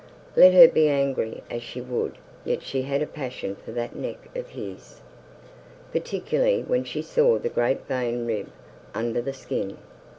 Let 0.35 0.55
her 0.55 0.67
be 0.67 0.89
angry 0.89 1.43
as 1.51 1.61
she 1.61 1.79
would 1.79 2.17
yet 2.43 2.63
she 2.63 2.81
had 2.81 3.03
a 3.03 3.05
passion 3.05 3.55
for 3.55 3.71
that 3.73 3.95
neck 3.95 4.17
of 4.35 4.49
his, 4.49 4.99
particularly 5.91 6.63
when 6.63 6.83
she 6.83 7.03
saw 7.03 7.37
the 7.37 7.49
great 7.49 7.85
vein 7.85 8.25
rib 8.25 8.49
under 8.95 9.21
the 9.21 9.31
skin. 9.33 9.77